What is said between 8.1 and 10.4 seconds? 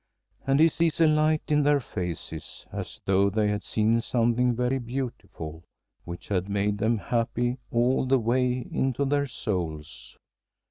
way into their souls.